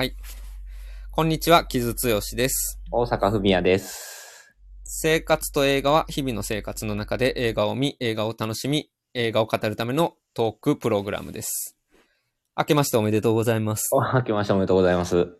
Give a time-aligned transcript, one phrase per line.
[0.00, 0.14] はい。
[1.10, 2.80] こんにちは、木津剛です。
[2.90, 4.50] 大阪文也です。
[4.82, 11.76] 生活と映画は日々の生活の中で映画を見、映画を楽しみ、映画を語るためのトークプログラムです。
[12.56, 13.90] 明けましておめでとうございます。
[13.92, 15.36] お、明けましておめでとうございます。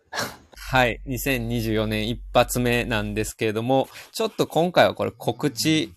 [0.55, 1.01] はい。
[1.07, 5.95] 2024年一発目なんですけれども、ちょっと今回はこれ告知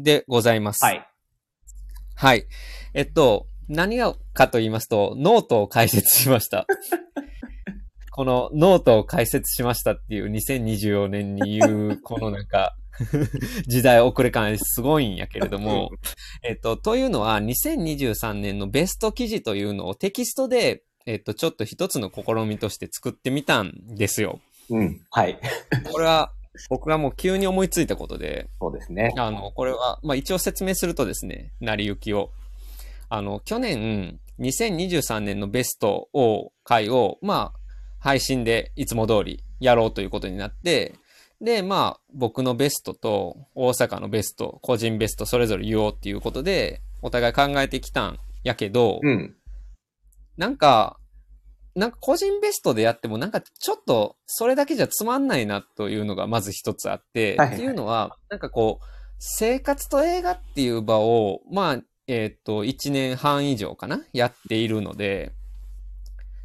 [0.00, 0.84] でございます。
[0.84, 1.08] はい。
[2.16, 2.44] はい。
[2.92, 6.66] えっと、何がかと言いますと、ノートを解説しました。
[8.20, 12.76] このノートを開設しましたっていう2024年に言う、このなんか、
[13.66, 15.90] 時代遅れ感すごいんやけれども、
[16.46, 24.38] えっと、というのは2023年のベスト記事というのをテキストで、えっと、ちょっと一つの試みとして作ってみたんですよ。
[24.68, 25.00] うん。
[25.10, 25.38] はい。
[25.90, 26.30] これは
[26.68, 29.14] 僕がもう急に思いついたことで、そうですね。
[29.16, 32.32] あの、これは、まあ一応説明するとですね、成り行きを。
[33.08, 37.59] あの、去年、2023年のベストを、回を、まあ、
[38.00, 40.94] 配信でいつも通りやろうということになって、
[41.40, 49.36] で、まあ、僕のベストと大阪のベスト、個人ベストそれぞれ言おうっていうことで、お互い考えてきたんやけど、うん。
[50.36, 50.98] なんか、
[51.74, 58.84] なんか個人ベストでやってもなんかちょっとそれだけじゃつまんないなというのがまず一つあって、はいはいっていうのは、なんかこう、
[59.18, 65.32] 生活と映画っていう場を、まあ、えっ、と、1年半以上かなやっているので、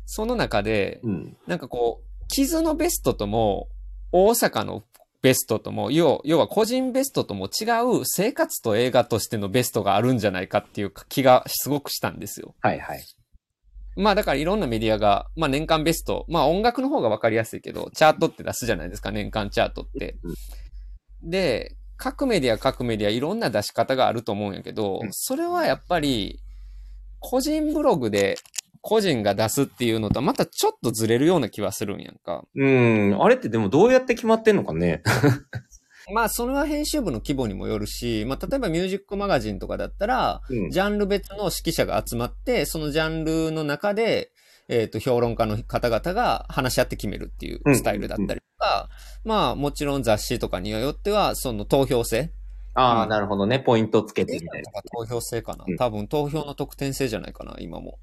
[0.05, 1.37] その中で、うん。
[1.47, 3.67] なんかこう、傷のベストとも、
[4.11, 4.83] 大阪の
[5.21, 7.65] ベストとも、要要は個人ベストとも違
[7.99, 12.53] う生活と映画としてのベストがあるんじゃないかっていう気がすごくしたんですよ。
[12.61, 13.03] はいはい。
[13.97, 20.15] まあだからいろんなメディアが、まあ年間ベスト、まあ音楽の方がわかりやすいけど、チャートって出すじゃないですか、年間チャートって。
[21.23, 26.39] で、各メディア各メディアいろんな出し方があると思うんやけど、うんそれはやっぱり、
[27.19, 28.37] 個人ブログで
[28.81, 32.45] 個人が出すっていうのとはまたちょっとずれるような気はするんやんか。
[32.55, 33.17] うん。
[33.19, 35.01] あれってでもどうやって決まってんのかね。
[36.13, 40.69] まあそれは編集部の規模にもよるし、まあ例えばミュージックマガジンとかだったら、うん。
[40.69, 44.31] ジャンル別の指揮者が集まって、そのジャンルの中で、
[44.67, 48.89] えっ、と、評論家の方々が話し合って決めるっていうスタイルだったりとか、
[49.23, 52.31] まあ、もちろん雑誌とかによっては、その投票制。
[52.73, 53.59] ああ、うんなるほどね。
[53.59, 54.71] ポイントつけてみたいな。
[54.91, 55.77] 投票制かなうん。
[55.77, 57.99] 多分投票の得点制じゃないかな、今も。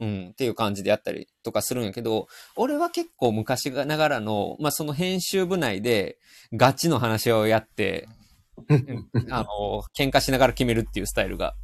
[0.00, 6.18] うん、っていう感じでやったりとかするんやけど、俺は結構昔ながらの、まあその編集部内で
[6.52, 8.08] ガチの話をやって、
[8.68, 11.54] う んあの、喧嘩しながら決めるっていうスタイルが、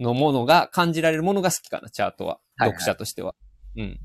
[0.00, 2.40] のものが、感じられるものが好きかな、チャートは。
[2.56, 3.34] はいはい読者としては。
[3.76, 3.98] うん。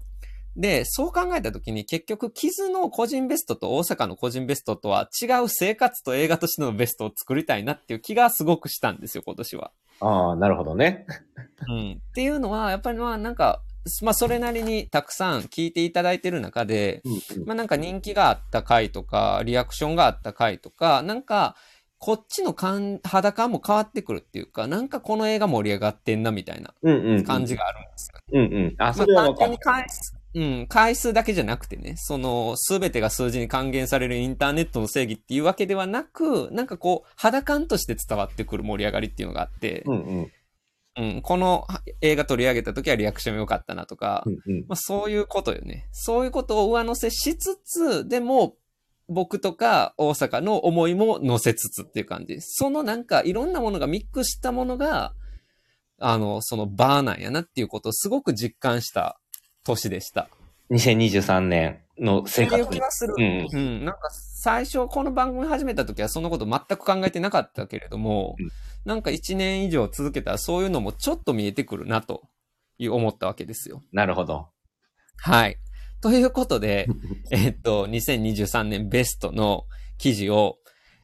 [0.59, 9.71] で、そう考えたときに結局、傷の個人ベストと大阪の個人ベストとは違う生活と映画としてのベストを作りたいなっていう気がすごくしたんですよ、今年は。
[10.01, 11.05] ああ、なるほどね。
[11.69, 11.91] うん。
[11.93, 13.61] っていうのは、やっぱりまあなんか、
[14.01, 17.45] まあそれなりにたくさん聞いていただいてる中で、うん。
[17.45, 21.55] まあなんか人気があった回とか、リアクションがあった回とか、なんか、
[21.99, 26.73] こっちの感肌感も変わってくるっていうか、なんかこの映画盛り上がってんなみたいな。
[27.23, 27.55] 感じ。
[27.55, 28.19] があるんですよ。
[28.33, 28.75] うんうん。
[28.77, 29.57] あ、まそれはあ単純に
[30.35, 40.31] うん、回数だけじゃなくてね、その、すべてが数字に還元されるインターネットの正義っていうわけではなく、なんかこう、肌感として伝わってくる盛り上がりっていうのがあって、うんうん。
[40.97, 41.65] うん、この
[42.01, 44.65] 映画取り上げた時はリアクション良かったなとか、うんうん。
[44.67, 45.87] まあそういうことよね。
[45.91, 48.55] そういうことを上乗せしつつ、でも、
[49.07, 52.37] 僕とか大阪の思いも乗せつつっていう感じ。
[52.41, 55.13] そのなんかいろんなものがミックスしたものが、
[55.99, 59.19] あの、そのバーなんやなっていうことをすごく実感した
[59.69, 60.29] 年でした。
[60.71, 63.13] 2023年の生活っていう気はする。
[63.17, 63.85] うんうん。
[63.85, 68.49] なんか最初この番組始めた時はそんなこと全く考えてなかったけれども、うん
[68.85, 72.23] なんか1年以上続けたらそういうのもちょっと見えてくるなと
[72.77, 73.81] いう思ったわけですよ。
[73.91, 74.47] なるほど。
[75.17, 75.57] はい。
[76.01, 76.87] ということで、
[77.29, 79.65] えっと、2023年ベストの
[79.97, 80.59] 記事を、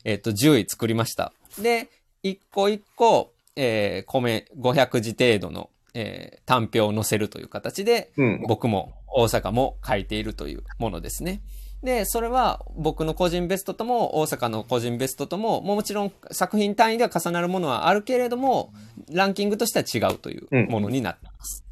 [0.06, 1.34] えっと、10位作りました。
[1.62, 1.90] で、
[2.24, 8.46] 一個一個、えー、米500字程度の、えー、単表を載せるという形で、うん。
[8.48, 11.42] 僕も大阪も書いているというものですね。
[11.84, 18.74] で、それは僕の個人ベストとも大阪の個人ベストとも、もちろん作品単位では重なるものはあるけれども、
[19.10, 21.64] ランキングとしては違うというものになっています。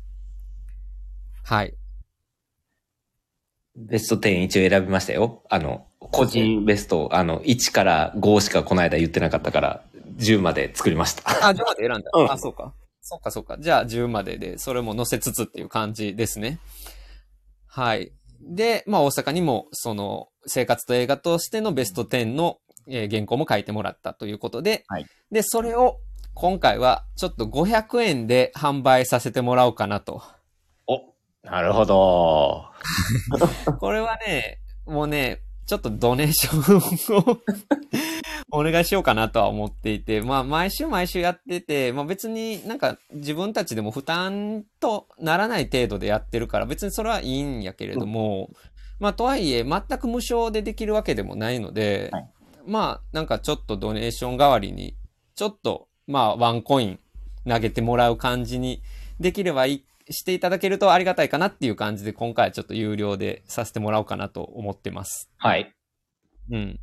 [1.43, 1.73] はい。
[3.75, 5.43] ベスト10一応選びましたよ。
[5.49, 9.83] あの、個人ベスト、あの、1から5しかこの間言ってなかったから、
[10.17, 11.23] 10まで作りました。
[11.47, 12.11] あ、10まで選んだ。
[12.13, 12.71] うんあ、そうか。
[13.05, 13.57] そうか、そうか。
[13.59, 16.59] じゃあ10までで、それも載せつつっていう感じですね。
[17.67, 18.13] はい。
[18.41, 25.99] で、まあ大阪にも、その、生活と映画としてのベスト10の、えー原稿も書いてもらったということで、はいで、それを
[26.33, 30.21] 今回はちょっと500円で販売させてもらおうかなと。
[30.87, 31.01] お、
[31.43, 32.65] なるほど。
[33.79, 37.37] これはね、もうね、ちょっとドネーションを
[38.55, 48.51] お願いしようかなとは思っていて、まあ毎週毎週やってて、まあ別になんか自分たちでも負担とならない程度でやってるから別にそれはいいんやけれども、
[48.99, 52.29] まあとはいえ全く無償でできるわけでもないので、はい
[52.65, 54.95] まあなんかちょっとドネーション代わりに、
[55.35, 56.99] ちょっとまあワンコイン
[57.47, 58.81] 投げてもらう感じに
[59.19, 65.29] できればいいしていただけるとありがたいかなっていう感じで、今回はちょっと有料でさせてもらおうかなと思ってます。
[65.37, 65.73] はい。
[66.51, 66.79] うん。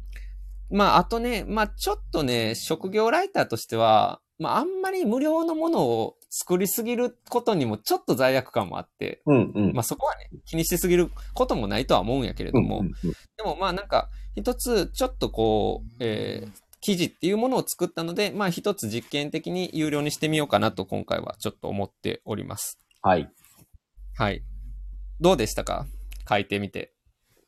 [0.70, 9.72] まあ、あとね、まあ、ちょっとね、職業ライターとしては、まあ、あんまり無料のものを作りすぎることにもちょっと罪悪感もあって、うんうん。
[9.72, 16.50] まあ、そこはね、気にしすぎることもないとは思うんやけれども、うんうんうんでもまあ、なんか、一つ、ちょっとこう、えー
[16.82, 22.78] 記事っていうものを作ったので、まあ、一つ実験的に有料にしてみようかなと今回はちょっと思っております。
[23.02, 23.30] はい。
[24.16, 24.42] はい。
[25.20, 25.84] どうでしたか？
[26.26, 26.94] 書いてみて。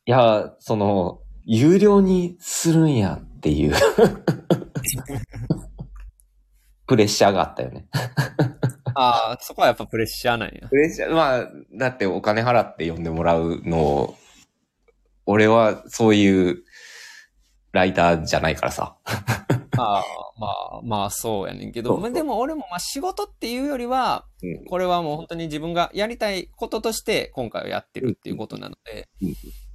[0.04, 3.74] いや、その、有料にするんやっていう
[6.86, 7.88] プレッシャーがあったよね。
[8.94, 10.68] ああ、そこはやっぱプレッシャーなんや。
[10.68, 14.16] プレッシャー、まあ、だってお金払って呼んでもらうのを、
[15.24, 16.64] 俺はそういう
[17.72, 18.96] ライターじゃないからさ。
[19.78, 20.04] ああ、
[20.38, 29.08] まあ、まあそうやねんけど、でも俺もまあ仕事っていうよりは、うんこれはもう本当に自分がやりたいこととして今回はやってるっていうことなので、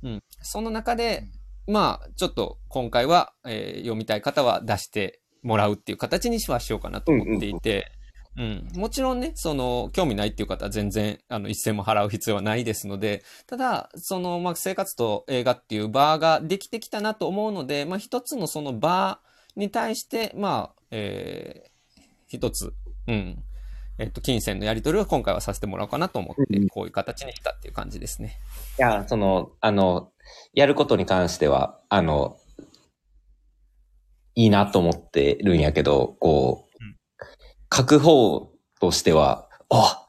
[0.03, 0.23] うん。
[0.41, 1.23] その中で、
[1.67, 7.91] まあちょっと今回は、えー読みたい方は出してもらうっていう形にはしようかなと思っていて、
[8.37, 21.77] うんもちろんね、その、興味ないっていう方は全然、あの、一銭も払う必要はないですので、ただ、その、まあ、生活と映画っていうバーができてきたなと思うので、まあ、一つのそのバーに対して、まあ、えー
[22.27, 22.73] 一つ、
[23.07, 23.43] うん、
[23.97, 28.37] えっと、金銭のやり取りを今回はさせてもらおうかなと思ってうん、こういう形にしたっていう感じですね。
[28.77, 30.11] いや、その、あの、
[30.53, 32.37] やることに関しては、あの、
[34.35, 36.97] いいなと思ってるんやけど、こう、うん
[37.73, 40.07] 書く方としては、あ、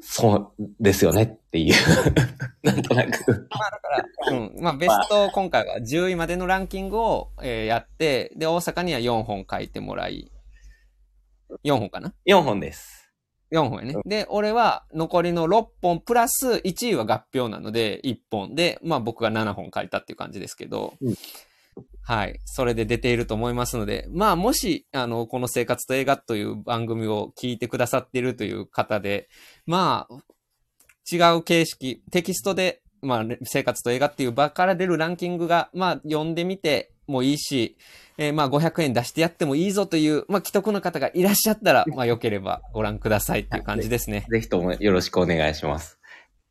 [0.00, 1.74] そうですよねっていう、
[2.62, 3.48] なんとなく。
[3.50, 4.54] まあだから、うん。
[4.60, 10.30] まあベスト、今回は10位までのランキングを、えーやって、で、大阪には4本書いてもらい、
[11.64, 13.03] 4本かな？4本です。
[13.54, 13.96] 4本やね。
[14.04, 21.14] で、俺は残りの6本プラス1位は合票なので1本で、まあ僕が7本書いたっていう感じですけど、うん
[22.06, 22.38] はい。
[22.44, 29.28] それで出ていると思いますので、まあもし、あの、この生活と映画という番組を聞いてくださっているという方で、
[29.66, 30.14] まあ、
[31.10, 37.76] 違う形式、テキストで、まあ、生活と映画っていう場から出るランキングが、まあ、読んでみてもいいし、
[38.16, 44.26] えーまあ、500円出してやってもいいぞという、まあ、奇特な方がいらっしゃったら、 まあ、良ければご覧くださいっていう感じですね。
[44.30, 45.98] ぜひともよろしくお願いします。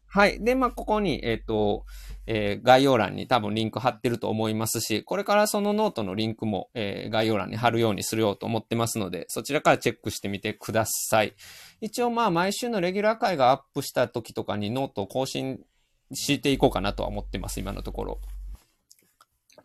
[0.08, 0.44] はい。
[0.44, 1.86] で、まあ、ここに、えっ、と、
[2.28, 11.34] えー概要欄に多分リンク貼ってると思いますし、これからそのノートのリンクも、えー概要欄に貼るようにするようと思ってますので、そちらからチェックしてみてください。
[11.82, 15.62] 一応まあ、毎週のレギュラー回がアップした時とかにノートを更新
[16.14, 18.20] していこうかなとは思ってます、今のところ。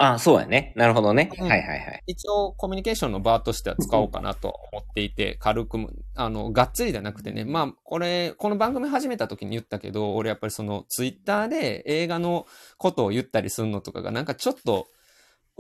[0.01, 0.73] あ、そうやね。
[0.77, 1.29] なるほどね。
[1.39, 2.03] うんはいはいはい。
[2.07, 12.47] 一応コミュニケーションの場としては使おうかなと思っていて、軽くも、あの、がっつりじゃなくてね、まあ、これ、この番組始めた時に言ったけど、俺やっぱりその、ツイッターで映画の
[12.79, 14.87] ことを言ったりするのとかが、なんかちょっと、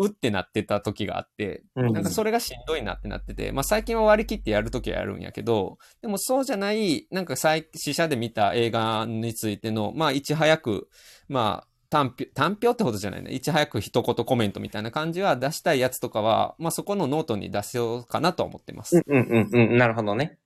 [0.00, 10.88] うってなってた時があって、うんなんかそれがしんどいなってなってて、まあ最近は割り切ってやるときはやるんやけど、でもそうじゃない、なんか最、試写で見た映画についての、まあいち早く、
[11.26, 13.32] まあ単票、単票ってほどじゃないね。
[13.32, 19.02] いち早く一言コメントみたいな感じは出したいやつとかは、まあそこのノートに出しようかなとは思ってます。
[19.06, 19.78] うんうんうんうん。
[19.78, 20.38] なるほどね。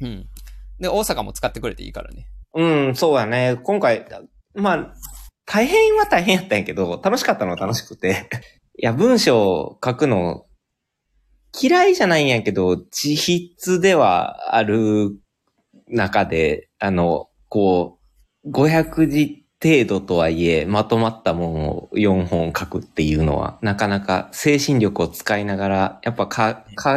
[0.00, 0.26] うん。
[0.78, 2.26] で、大阪も使ってくれていいからね。
[2.54, 3.58] うん、そうやね。
[3.62, 4.06] 今回、
[4.54, 4.94] まあ、
[5.46, 8.28] 大変は大変やったんやけど、楽しかったのは楽しくて。
[8.78, 10.46] いや、文章を書くの、
[11.60, 15.18] 嫌いじゃないんやけど、自筆ではある
[15.88, 17.98] 中で、あの、こ
[18.44, 26.90] う、500字程度とはいえ、まとまったものを4本書くっていうのは、なかなか精神力を使いながら、やっぱか、書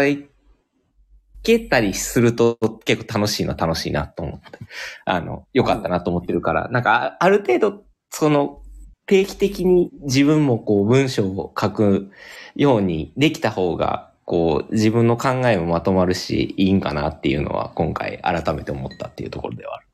[1.43, 4.60] けたりすると結構楽しいな、楽しいなと思って。
[5.03, 8.62] あの、良かったなと思ってるから、なんか、ある程度、その、
[9.08, 12.12] 定期的に自分もこう文章を書く
[12.55, 19.88] ようにできた方が、こう、自分の考えもまとまるし、いいんかなっていうのは、今回改めて思ったっていうところではある。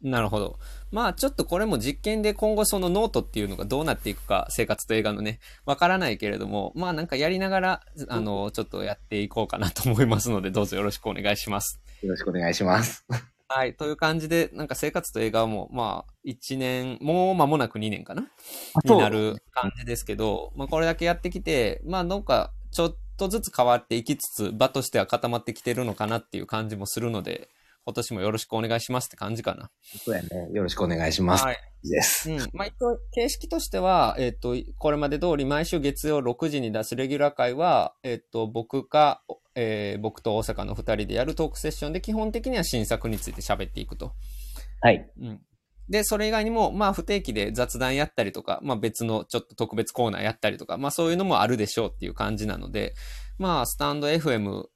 [0.00, 0.58] なるほど。
[0.92, 11.80] まあちょっとこれも実験で今後そのノートっていうのがどうなっていくか、生活と映画のね、わからないけれども、まあなんかやりながら、あの、ちょっとやっていこうかなと思いますので、どうぞよろしくお願いします。
[12.02, 13.04] よろしくお願いします。
[13.48, 13.74] はい。
[13.74, 18.28] という感じで、なんか生活と映画も、まあ、1年、もう間もなく2年かな？
[18.84, 27.48] になる感じですけど、まあこれだけやってきて、まあなんかちょっとずつ変わっていきつつ、場としては固まってきてるのかなっていう感じもするので、
[27.88, 29.70] 今年もよろしくお願いしますって感じかな。
[30.04, 30.28] そうやね。
[30.52, 31.44] よろしくお願いします。
[31.44, 31.58] はい。
[31.82, 32.30] です。
[32.30, 32.38] うん。
[32.52, 39.22] まあ、一応、形式としては、えっ、と、これまで通り毎週月曜6時に出すレギュラー会は、えっ、と、僕か、
[39.54, 44.12] えー僕と大阪の2人でやるトークセッションで基本的には新作について喋っていくと。
[44.82, 45.10] はい。
[45.18, 45.40] うん。
[45.88, 52.94] で、それ以外にも、まあ、不定期で雑談やったりとか、まあ、別のちょっと特別コーナーやったりとか、まあ、そういうのもあるでしょうっていう感じなので、
[53.38, 54.66] まあ、スタンド FM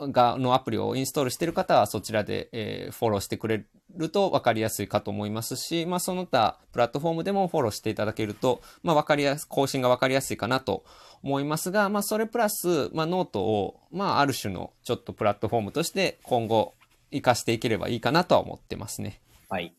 [0.00, 3.64] が、のアプリをインストールしてる方はそちらで、えーフォローしてくれ
[3.96, 10.84] ると分かりやすいかと思いますし、まあ、その他、プラットフォームでもフォローしていただけると、まあ、分かりやす、更新が分かりやすいかなと
[11.22, 16.74] 思いますが、まあ、それプラス、まあ、ノートを、まあ、ある種のちょっとプラットフォームとして今後、
[17.10, 19.20] 活かしていければいいかなとは思ってますね。
[19.48, 19.74] はい。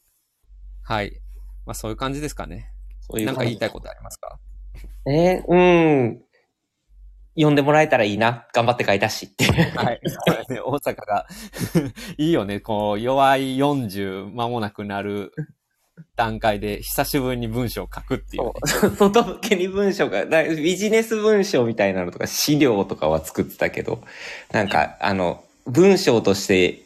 [0.83, 1.19] はい。
[1.65, 2.71] まあそういう感じですかね。
[3.01, 4.39] そういうなんか言いたいこことありますか？
[5.05, 5.11] と。
[5.11, 5.55] えーう
[6.03, 6.21] ん。
[7.37, 8.47] 読んでもらえたらいいな。
[8.51, 9.45] 頑張って書いたしって。
[9.45, 10.01] はい。
[10.05, 10.17] そ
[10.49, 11.27] うね、大阪が
[12.17, 12.59] いいよね。
[12.59, 15.33] こう、弱い40間もなくなる
[16.15, 24.03] 段階で久しぶりに文章を書くっていうね、そう 外向けに文章が、だビジネス文章みたいなのとか資料とかは作ってたけど、
[24.51, 26.81] なんか、あの、文章として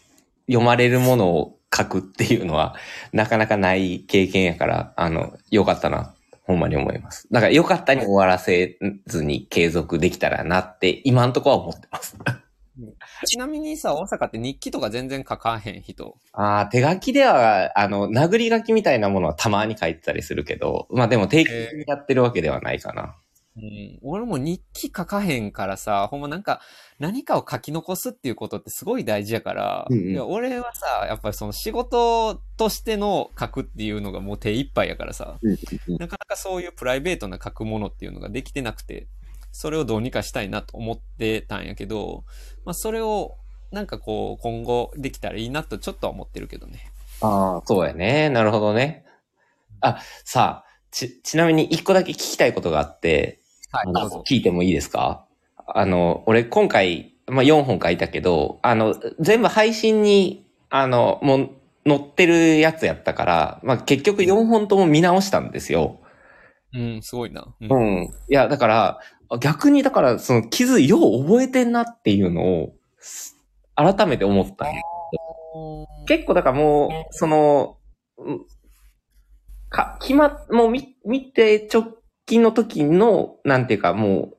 [0.47, 2.75] 読まれるものを書くっていうのは、
[3.13, 6.13] なかなかない経験やから、あの、よかったな、
[6.51, 7.27] ほんまに思います。
[7.31, 8.77] だから、よかったに終わらせ
[9.07, 12.17] ずに継続できたらなって、今んとこは思ってます。
[13.25, 16.17] ちなみにさ、大阪って日記とか全然書かへん人。
[16.33, 23.15] ああ、手書きでは、あの、殴り書きみたいなものはたまに書いてたりするけど、まあでも定期的にやってるわけではないかな。
[23.57, 26.61] うん、俺も日記書かへんからさ、ほんまなんか
[26.99, 35.37] 何かを書き残すっていうことってすごい大事やから、うんうんいや俺はさ、やっぱりその仕事としての書くっていうのがもう手一杯やからさ、
[35.87, 39.07] なかなかそういうプライベートな書くものっていうのができてなくて、
[39.51, 42.23] それをどうにかしたいなと思ってたんやけど、
[42.63, 43.35] まあそれを
[43.71, 46.91] なんかこう今後できたらいいなとちょっとは思ってるけどね。
[47.21, 48.29] ああ、そうやね。
[48.29, 49.05] なるほどね。
[49.81, 53.40] あ、さあ、ち、ちなみに一個だけ聞きたいことがあって、
[53.71, 54.07] はい、あ。
[54.27, 55.25] 聞いてもいいですか？
[55.67, 61.49] あの、俺今回、まあ、4本書いたけど、あの、全部配信に、あの、もう
[61.87, 65.99] 載ってるやつやったから、まあ、結局4本とも見直したんですよ。
[66.73, 67.41] うん、すごいな。
[67.61, 68.03] ううん。
[68.29, 68.99] いや、だから、
[69.39, 73.37] 逆にだから、その傷よう覚えてんなっていうのを、す
[73.75, 74.65] 改めて思った
[76.07, 77.77] 結構だからもう、その、
[78.17, 78.45] うん
[79.69, 84.37] か、決ま、もう見、見て直近の時の、なんていうかもう、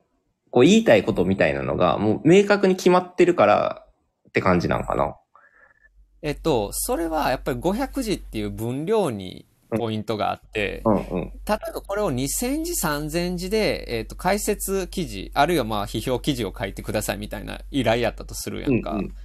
[0.51, 3.85] こう言いたいことみたいなのが、もう明確に決まってるから
[4.29, 5.15] って感じなんかな。
[6.21, 9.45] えっと、それはやっぱり500字っていう分量に
[9.77, 11.01] ポイントがあって、うんうん。
[11.01, 18.91] 例えばこれを2000字3000字で、えっと、解説記事、あるいはまあ批評記事を書いてくださいみたいな依頼やったとするやんか。
[18.91, 19.15] うんうん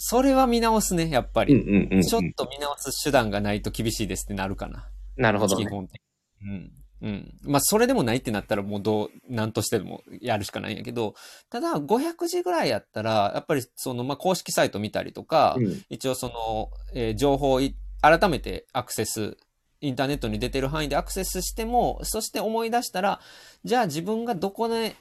[0.00, 1.54] それは見直すね、やっぱうんり。
[1.54, 2.02] うんうん。
[2.02, 4.88] ちょっと見直す手段がないと厳しいですってなるかな。
[5.16, 5.66] なるほどね。
[5.66, 6.00] 基本的
[6.40, 6.50] に。
[6.50, 6.72] うん。
[7.00, 7.32] うん。
[7.42, 11.14] まあ、それでもないってなったら、もうどう、なんとしてでもやるしかないんやけど、
[11.48, 19.36] ただ、500字ぐらいやったら、やっぱり、その、まあ、公式サイト見たりとか、うん一応その、えー情報をい改めてアクセス、
[19.80, 23.20] インターネットに出てる範囲でアクセスしても、そして思い出したら、
[23.64, 24.96] じゃあ自分がどこで、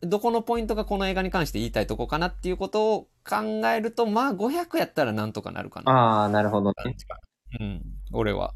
[0.00, 5.92] どこのポイントがこの映画に関して言いたいとこかなっていうことを考えると、まあ500やったらなんとかなるかな。
[5.92, 6.96] ああ、なるほどね。
[7.60, 7.82] うん。
[8.12, 8.54] 俺は。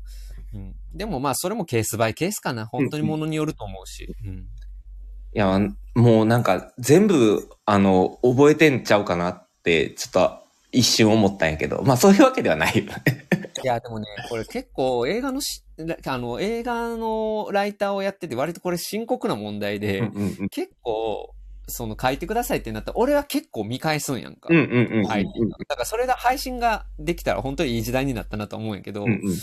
[0.57, 0.75] うん。
[0.95, 2.67] でもまあそれもケースバイケースかな。
[2.67, 4.09] 本当にものによると思うし。
[4.25, 4.37] うん。
[4.37, 5.61] いや、
[5.95, 10.39] もうなんか全部、あの、覚えてんちゃうかなって、ちょっと
[10.73, 12.93] 一瞬思ったんやけど、まあそういうわけではないよね。
[13.63, 15.63] いや、でもね、これ結構映画のし、
[16.07, 20.49] あの、映画のライターをやってて割とこれ深刻な問題で、うんうんうん。
[20.49, 21.35] 結構、
[21.69, 24.49] その書いてくださいってなったら、俺は結構見返すんやんか。
[24.51, 25.07] うんうんうんうん。
[25.07, 25.27] はい。
[25.69, 29.37] だからそれが配信ができたら本当にいい時代になったなと思うんやけど、うんうん。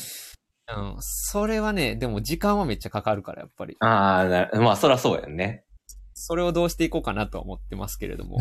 [0.70, 3.75] うん、それはね、でも時間はめっちゃかかるから、やっぱり。
[3.79, 5.65] ああ、なまあそらそうやんね。
[6.13, 8.38] それをどうしていこうかなとは思ってますけれども。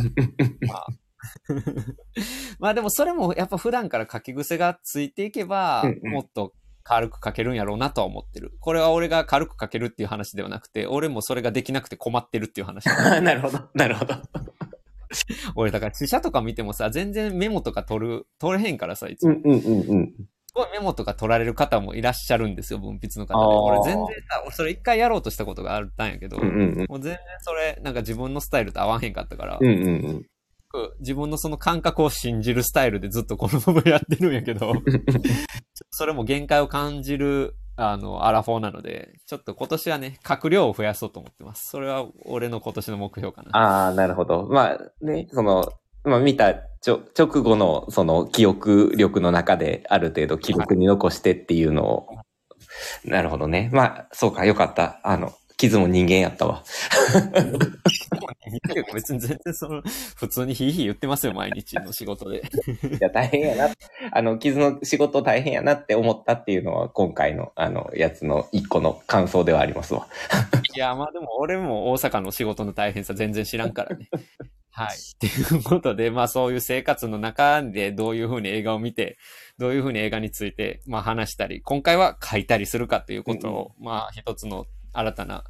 [0.69, 0.87] まあ、
[2.61, 6.53] まあでもそれもやっぱ普段から書き癖がついていけばもっと
[6.85, 8.57] 軽く書けるんやろうなとは思ってる。
[8.61, 12.87] これは俺が軽く書けるっていう話ではなくて、俺もそれができなくて困ってるっていう話。
[13.23, 14.15] なるほど、なるほど。
[15.55, 19.37] 俺だから、試写とか見てもさ、全然メモとか取る、取れへんからさ、いつも。
[19.45, 20.15] うんうんうんうん。
[20.55, 23.81] すごいメモとか取られる方もいらっしゃるんですよ、文筆の方で。
[23.81, 26.87] 俺全然さ、俺それ一回やろうとしたことがあったんやけど、うんうんうん。
[26.89, 30.27] もう全然それ、なんか自分のスタイルと合わへんかったから、うんうんうん。
[30.73, 34.73] く自分のその感覚を信じるスタイルでずっとこのままやってるんやけど、
[35.91, 41.69] それも限界を感じる、あの、アラフォーなので、ちょっと今年はね、閣僚を増やそうと思ってます。
[41.69, 43.51] それは俺の今年の目標かな。
[43.57, 44.47] ああ、なるほど。
[44.47, 45.69] まあね、その、
[46.05, 52.07] まあ見たちょ直後のその記憶力の中である程度記録に残してっていうのを、
[53.05, 53.71] なるほどね。
[53.73, 55.01] まあ、そうか、よかった。
[55.05, 55.33] あの、
[55.63, 56.63] 傷も人間やったわ。
[58.93, 59.81] 別に全然その、
[60.17, 62.39] 普通にヒーヒー言ってますよ、毎日の仕事で。
[62.39, 62.41] い
[63.01, 63.75] や、大変やな。
[64.11, 70.09] あの、傷の仕事大変やなって思ったっていうのは、今回の、あの、やつの一個の感想ではありますわ。
[70.75, 74.09] いや、まあでも俺も大阪の仕事の大変さ全然知らんからね。
[74.75, 74.97] はい。
[74.97, 79.19] っていうことで、まあそういう生活の中でどういうふうに映画を見て、
[79.59, 85.45] どういうふうに映画について、まあ話したり、今回は書いたりするかっていうことを、まあ一つの新たな、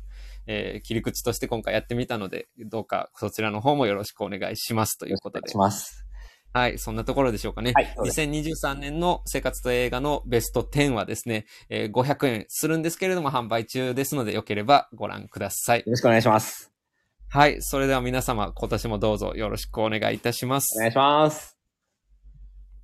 [0.47, 5.57] えー切り口として今回やってみたので、どうかそちらの方もよろしくお願いしますということでし。
[5.57, 6.07] ます。
[6.55, 7.73] はい、そんなところでしょうかね。
[7.75, 15.85] はいそうです2023年の生活と映画のベスト10はですね、えー500円するんですけれども販売中ですので、よければご覧くださいよ。
[15.87, 16.73] ろしくお願いします。
[17.31, 20.81] はい、それでは皆様、今年もどうぞよろしくお願いいたしますお。
[20.81, 21.52] 願いします。